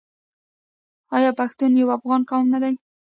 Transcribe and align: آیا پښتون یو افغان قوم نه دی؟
آیا 1.15 1.31
پښتون 1.39 1.71
یو 1.81 1.93
افغان 1.97 2.21
قوم 2.29 2.45
نه 2.53 2.59
دی؟ 2.63 2.75